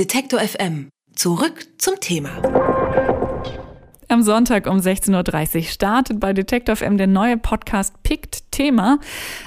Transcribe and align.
Detektor 0.00 0.40
FM. 0.40 0.88
Zurück 1.14 1.66
zum 1.76 2.00
Thema. 2.00 2.30
Am 4.08 4.22
Sonntag 4.22 4.66
um 4.66 4.78
16.30 4.78 5.56
Uhr 5.56 5.62
startet 5.64 6.18
bei 6.18 6.32
Detektor 6.32 6.74
FM 6.74 6.96
der 6.96 7.06
neue 7.06 7.36
Podcast 7.36 8.02
Pict 8.02 8.50
Thema. 8.50 8.98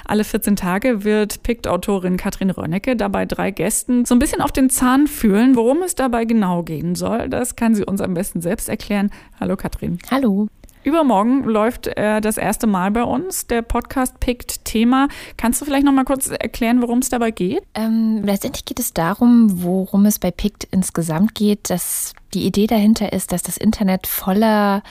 Alle 0.04 0.22
14 0.22 0.54
Tage 0.54 1.02
wird 1.02 1.42
Pict-Autorin 1.42 2.16
Katrin 2.16 2.50
Rönnecke 2.50 2.94
dabei 2.94 3.26
drei 3.26 3.50
Gästen 3.50 4.04
so 4.04 4.14
ein 4.14 4.20
bisschen 4.20 4.40
auf 4.40 4.52
den 4.52 4.70
Zahn 4.70 5.08
fühlen. 5.08 5.56
Worum 5.56 5.82
es 5.82 5.96
dabei 5.96 6.24
genau 6.24 6.62
gehen 6.62 6.94
soll, 6.94 7.28
das 7.28 7.56
kann 7.56 7.74
sie 7.74 7.84
uns 7.84 8.00
am 8.00 8.14
besten 8.14 8.40
selbst 8.40 8.68
erklären. 8.68 9.10
Hallo 9.40 9.56
Katrin. 9.56 9.98
Hallo. 10.08 10.46
Übermorgen 10.84 11.44
läuft 11.44 11.86
äh, 11.86 12.20
das 12.20 12.36
erste 12.36 12.66
Mal 12.66 12.90
bei 12.90 13.02
uns 13.02 13.46
der 13.46 13.62
Podcast 13.62 14.20
Picked 14.20 14.66
Thema. 14.66 15.08
Kannst 15.38 15.60
du 15.60 15.64
vielleicht 15.64 15.86
noch 15.86 15.92
mal 15.92 16.04
kurz 16.04 16.28
erklären, 16.28 16.82
worum 16.82 16.98
es 16.98 17.08
dabei 17.08 17.30
geht? 17.30 17.62
Ähm, 17.74 18.22
letztendlich 18.22 18.66
geht 18.66 18.78
es 18.78 18.92
darum, 18.92 19.62
worum 19.62 20.04
es 20.04 20.18
bei 20.18 20.30
Picked 20.30 20.68
insgesamt 20.70 21.34
geht, 21.34 21.70
dass 21.70 22.12
die 22.34 22.44
Idee 22.44 22.66
dahinter 22.66 23.14
ist, 23.14 23.32
dass 23.32 23.42
das 23.42 23.56
Internet 23.56 24.06
voller 24.06 24.82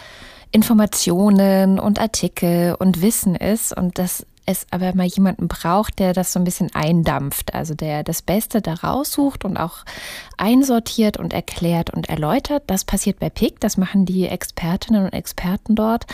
Informationen 0.52 1.80
und 1.80 2.00
Artikel 2.00 2.76
und 2.80 3.04
Wissen 3.04 3.36
ist 3.36 3.76
und 3.76 4.00
dass 4.00 4.26
es 4.46 4.68
aber 4.72 4.94
mal 4.96 5.06
jemanden 5.06 5.48
braucht, 5.48 6.00
der 6.00 6.14
das 6.14 6.34
so 6.34 6.40
ein 6.40 6.44
bisschen 6.44 6.74
eindampft, 6.74 7.54
also 7.54 7.74
der 7.74 8.04
das 8.04 8.22
Beste 8.22 8.62
da 8.62 8.74
raussucht 8.74 9.46
und 9.46 9.58
auch 9.58 9.86
einsortiert 10.38 11.18
und 11.18 11.34
erklärt 11.34 11.92
und 11.92 12.10
erläutert. 12.10 12.64
Das 12.68 12.84
passiert 12.84 13.20
bei 13.20 13.30
PIC, 13.30 13.60
das 13.60 13.78
machen 13.78 14.06
die 14.06 14.28
Expertinnen 14.28 15.06
und 15.06 15.14
Experten 15.14 15.76
dort. 15.76 16.06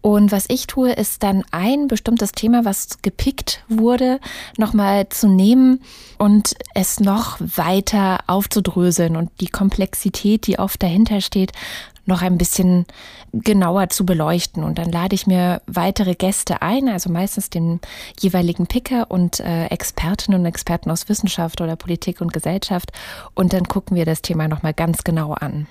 Und 0.00 0.32
was 0.32 0.46
ich 0.48 0.66
tue, 0.66 0.92
ist 0.92 1.22
dann 1.22 1.44
ein 1.50 1.88
bestimmtes 1.88 2.32
Thema, 2.32 2.64
was 2.64 3.02
gepickt 3.02 3.62
wurde, 3.68 4.20
nochmal 4.56 5.08
zu 5.08 5.28
nehmen 5.28 5.82
und 6.18 6.54
es 6.74 7.00
noch 7.00 7.38
weiter 7.40 8.20
aufzudröseln 8.26 9.16
und 9.16 9.30
die 9.40 9.48
Komplexität, 9.48 10.46
die 10.46 10.58
oft 10.58 10.82
dahinter 10.82 11.20
steht, 11.20 11.52
noch 12.06 12.22
ein 12.22 12.38
bisschen 12.38 12.86
genauer 13.32 13.88
zu 13.90 14.06
beleuchten. 14.06 14.62
Und 14.64 14.78
dann 14.78 14.90
lade 14.90 15.14
ich 15.14 15.26
mir 15.26 15.62
weitere 15.66 16.14
Gäste 16.14 16.62
ein, 16.62 16.88
also 16.88 17.10
meistens 17.10 17.50
den 17.50 17.80
jeweiligen 18.20 18.66
Picker 18.66 19.10
und 19.10 19.40
äh, 19.40 19.66
Expertinnen 19.66 20.40
und 20.40 20.46
Experten 20.46 20.90
aus 20.90 21.08
Wissenschaft 21.08 21.60
oder 21.60 21.76
Politik 21.76 22.20
und 22.20 22.32
Gesellschaft. 22.32 22.92
Und 23.34 23.52
dann 23.52 23.64
gucken 23.68 23.96
wir 23.96 24.04
das 24.04 24.22
Thema 24.22 24.48
nochmal 24.48 24.74
ganz 24.74 25.04
genau 25.04 25.32
an. 25.32 25.66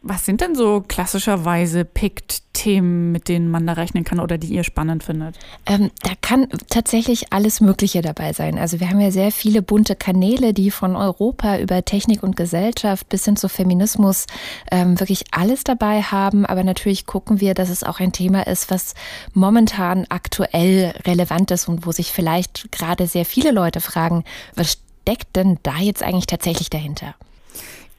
Was 0.00 0.24
sind 0.24 0.40
denn 0.40 0.54
so 0.54 0.84
klassischerweise 0.86 1.84
Picked-Themen, 1.84 3.10
mit 3.10 3.28
denen 3.28 3.50
man 3.50 3.66
da 3.66 3.72
rechnen 3.72 4.04
kann 4.04 4.20
oder 4.20 4.38
die 4.38 4.46
ihr 4.46 4.62
spannend 4.62 5.02
findet? 5.02 5.36
Ähm, 5.66 5.90
da 6.02 6.12
kann 6.20 6.46
tatsächlich 6.70 7.32
alles 7.32 7.60
Mögliche 7.60 8.00
dabei 8.00 8.32
sein. 8.32 8.58
Also 8.58 8.78
wir 8.78 8.90
haben 8.90 9.00
ja 9.00 9.10
sehr 9.10 9.32
viele 9.32 9.60
bunte 9.60 9.96
Kanäle, 9.96 10.54
die 10.54 10.70
von 10.70 10.94
Europa 10.94 11.58
über 11.58 11.84
Technik 11.84 12.22
und 12.22 12.36
Gesellschaft 12.36 13.08
bis 13.08 13.24
hin 13.24 13.36
zu 13.36 13.48
Feminismus 13.48 14.26
ähm, 14.70 15.00
wirklich 15.00 15.24
alles 15.32 15.64
dabei 15.64 16.00
haben. 16.02 16.46
Aber 16.46 16.62
natürlich 16.62 17.04
gucken 17.04 17.40
wir, 17.40 17.54
dass 17.54 17.68
es 17.68 17.82
auch 17.82 17.98
ein 17.98 18.12
Thema 18.12 18.46
ist, 18.46 18.70
was 18.70 18.94
momentan 19.34 20.06
aktuell 20.10 20.94
relevant 21.06 21.50
ist 21.50 21.68
und 21.68 21.86
wo 21.86 21.90
sich 21.90 22.12
vielleicht 22.12 22.70
gerade 22.70 23.08
sehr 23.08 23.24
viele 23.24 23.50
Leute 23.50 23.80
fragen, 23.80 24.22
was 24.54 24.78
steckt 25.02 25.34
denn 25.34 25.58
da 25.64 25.78
jetzt 25.78 26.04
eigentlich 26.04 26.26
tatsächlich 26.26 26.70
dahinter? 26.70 27.16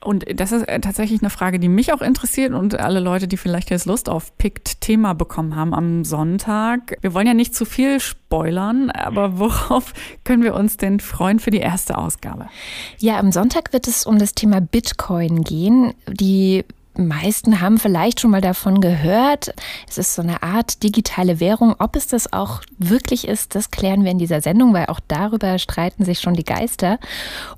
Und 0.01 0.25
das 0.39 0.51
ist 0.51 0.63
äh, 0.63 0.79
tatsächlich 0.79 1.21
eine 1.21 1.29
Frage, 1.29 1.59
die 1.59 1.67
mich 1.67 1.91
auch 1.91 2.01
interessiert 2.01 2.53
und 2.53 2.79
alle 2.79 2.99
Leute, 2.99 3.27
die 3.27 3.35
vielleicht 3.35 3.69
jetzt 3.69 3.85
Lust 3.85 4.07
auf 4.07 4.37
Picked-Thema 4.37 5.13
bekommen 5.13 5.55
haben 5.55 5.73
am 5.73 6.05
Sonntag. 6.05 6.97
Wir 7.01 7.13
wollen 7.13 7.27
ja 7.27 7.33
nicht 7.33 7.53
zu 7.53 7.65
viel 7.65 7.99
spoilern, 7.99 8.91
aber 8.91 9.39
worauf 9.39 9.93
können 10.23 10.43
wir 10.43 10.55
uns 10.55 10.77
denn 10.77 11.01
freuen 11.01 11.39
für 11.39 11.51
die 11.51 11.57
erste 11.59 11.97
Ausgabe? 11.97 12.47
Ja, 12.99 13.19
am 13.19 13.31
Sonntag 13.31 13.73
wird 13.73 13.87
es 13.87 14.05
um 14.05 14.19
das 14.19 14.33
Thema 14.33 14.61
Bitcoin 14.61 15.43
gehen. 15.43 15.93
Die 16.07 16.63
meisten 17.07 17.61
haben 17.61 17.77
vielleicht 17.77 18.19
schon 18.19 18.31
mal 18.31 18.41
davon 18.41 18.81
gehört. 18.81 19.53
Es 19.87 19.97
ist 19.97 20.15
so 20.15 20.21
eine 20.21 20.43
Art 20.43 20.83
digitale 20.83 21.39
Währung. 21.39 21.75
Ob 21.79 21.95
es 21.95 22.07
das 22.07 22.31
auch 22.33 22.61
wirklich 22.77 23.27
ist, 23.27 23.55
das 23.55 23.71
klären 23.71 24.03
wir 24.03 24.11
in 24.11 24.19
dieser 24.19 24.41
Sendung, 24.41 24.73
weil 24.73 24.87
auch 24.87 24.99
darüber 25.07 25.59
streiten 25.59 26.05
sich 26.05 26.19
schon 26.19 26.33
die 26.33 26.43
Geister. 26.43 26.99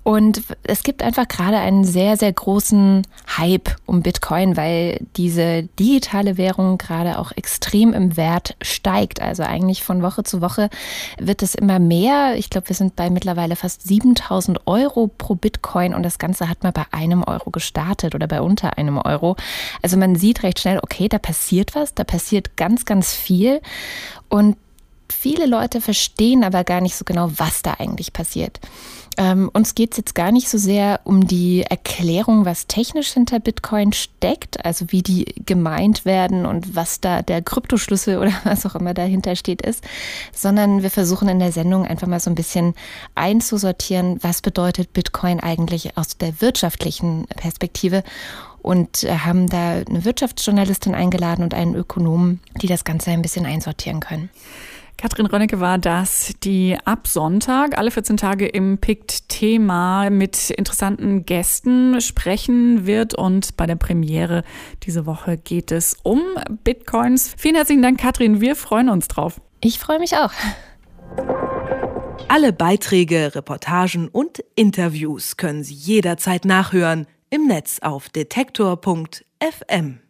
Und 0.03 0.41
es 0.63 0.83
gibt 0.83 1.03
einfach 1.03 1.27
gerade 1.27 1.57
einen 1.57 1.83
sehr, 1.83 2.17
sehr 2.17 2.33
großen 2.33 3.05
Hype 3.37 3.75
um 3.85 4.01
Bitcoin, 4.01 4.57
weil 4.57 4.99
diese 5.17 5.63
digitale 5.79 6.37
Währung 6.37 6.77
gerade 6.77 7.19
auch 7.19 7.31
extrem 7.35 7.93
im 7.93 8.17
Wert 8.17 8.55
steigt. 8.61 9.21
Also 9.21 9.43
eigentlich 9.43 9.83
von 9.83 10.01
Woche 10.01 10.23
zu 10.23 10.41
Woche 10.41 10.69
wird 11.19 11.43
es 11.43 11.55
immer 11.55 11.79
mehr. 11.79 12.35
Ich 12.35 12.49
glaube, 12.49 12.69
wir 12.69 12.75
sind 12.75 12.95
bei 12.95 13.09
mittlerweile 13.09 13.55
fast 13.55 13.87
7000 13.87 14.67
Euro 14.67 15.07
pro 15.07 15.35
Bitcoin 15.35 15.93
und 15.93 16.03
das 16.03 16.19
Ganze 16.19 16.49
hat 16.49 16.63
mal 16.63 16.71
bei 16.71 16.85
einem 16.91 17.23
Euro 17.23 17.51
gestartet 17.51 18.15
oder 18.15 18.27
bei 18.27 18.41
unter 18.41 18.77
einem 18.77 18.97
Euro. 18.97 19.30
Also 19.81 19.97
man 19.97 20.15
sieht 20.15 20.43
recht 20.43 20.59
schnell, 20.59 20.79
okay, 20.81 21.09
da 21.09 21.19
passiert 21.19 21.75
was, 21.75 21.93
da 21.93 22.03
passiert 22.03 22.57
ganz, 22.57 22.85
ganz 22.85 23.13
viel. 23.13 23.61
Und 24.29 24.57
viele 25.21 25.45
Leute 25.45 25.81
verstehen 25.81 26.43
aber 26.43 26.63
gar 26.63 26.81
nicht 26.81 26.95
so 26.95 27.05
genau, 27.05 27.29
was 27.37 27.61
da 27.61 27.75
eigentlich 27.77 28.11
passiert. 28.11 28.59
Ähm, 29.17 29.51
uns 29.53 29.75
geht 29.75 29.91
es 29.91 29.97
jetzt 29.97 30.15
gar 30.15 30.31
nicht 30.31 30.49
so 30.49 30.57
sehr 30.57 31.01
um 31.03 31.27
die 31.27 31.61
Erklärung, 31.61 32.45
was 32.45 32.65
technisch 32.65 33.11
hinter 33.11 33.39
Bitcoin 33.39 33.93
steckt, 33.93 34.65
also 34.65 34.85
wie 34.89 35.03
die 35.03 35.25
gemeint 35.45 36.05
werden 36.05 36.47
und 36.47 36.75
was 36.75 37.01
da 37.01 37.21
der 37.21 37.43
Kryptoschlüssel 37.43 38.17
oder 38.17 38.31
was 38.45 38.65
auch 38.65 38.73
immer 38.73 38.95
dahinter 38.95 39.35
steht 39.35 39.61
ist, 39.61 39.83
sondern 40.33 40.81
wir 40.81 40.89
versuchen 40.89 41.29
in 41.29 41.39
der 41.39 41.51
Sendung 41.51 41.85
einfach 41.85 42.07
mal 42.07 42.19
so 42.19 42.31
ein 42.31 42.35
bisschen 42.35 42.73
einzusortieren, 43.13 44.17
was 44.23 44.41
bedeutet 44.41 44.91
Bitcoin 44.93 45.39
eigentlich 45.39 45.97
aus 45.97 46.17
der 46.17 46.41
wirtschaftlichen 46.41 47.27
Perspektive 47.35 48.03
und 48.63 49.03
äh, 49.03 49.19
haben 49.19 49.47
da 49.49 49.73
eine 49.87 50.03
Wirtschaftsjournalistin 50.03 50.95
eingeladen 50.95 51.43
und 51.43 51.53
einen 51.53 51.75
Ökonomen, 51.75 52.39
die 52.61 52.67
das 52.67 52.85
Ganze 52.85 53.11
ein 53.11 53.21
bisschen 53.21 53.45
einsortieren 53.45 53.99
können. 53.99 54.29
Katrin 54.97 55.25
Rönnecke 55.25 55.59
war 55.59 55.77
das, 55.77 56.33
die 56.43 56.77
ab 56.85 57.07
Sonntag 57.07 57.77
alle 57.77 57.89
14 57.89 58.17
Tage 58.17 58.47
im 58.47 58.77
PICT-Thema 58.77 60.09
mit 60.09 60.51
interessanten 60.51 61.25
Gästen 61.25 61.99
sprechen 62.01 62.85
wird. 62.85 63.15
Und 63.15 63.57
bei 63.57 63.65
der 63.65 63.77
Premiere 63.77 64.43
diese 64.83 65.05
Woche 65.05 65.37
geht 65.37 65.71
es 65.71 65.97
um 66.03 66.21
Bitcoins. 66.63 67.33
Vielen 67.37 67.55
herzlichen 67.55 67.81
Dank, 67.81 67.99
Katrin. 67.99 68.41
Wir 68.41 68.55
freuen 68.55 68.89
uns 68.89 69.07
drauf. 69.07 69.41
Ich 69.61 69.79
freue 69.79 69.99
mich 69.99 70.15
auch. 70.17 70.31
Alle 72.27 72.53
Beiträge, 72.53 73.35
Reportagen 73.35 74.07
und 74.07 74.43
Interviews 74.55 75.37
können 75.37 75.63
Sie 75.63 75.73
jederzeit 75.73 76.45
nachhören 76.45 77.07
im 77.29 77.47
Netz 77.47 77.79
auf 77.81 78.09
detektor.fm. 78.09 80.01